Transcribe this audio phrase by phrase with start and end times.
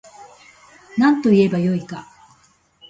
[1.11, 2.07] なんといえば良いか